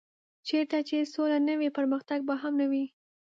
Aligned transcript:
چېرته 0.47 0.77
چې 0.87 0.97
سوله 1.13 1.37
نه 1.47 1.53
وي 1.59 1.69
پرمختګ 1.77 2.19
به 2.27 2.35
هم 2.41 2.53
نه 2.61 2.65
وي. 2.71 2.85